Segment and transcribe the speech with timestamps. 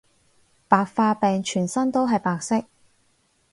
[0.67, 2.65] 白化病全身都係白色